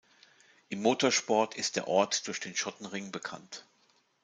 Im 0.69 0.81
Motorsport 0.81 1.53
ist 1.53 1.75
der 1.75 1.87
Ort 1.87 2.25
durch 2.27 2.39
den 2.39 2.55
Schottenring 2.55 3.11
bekannt. 3.11 3.67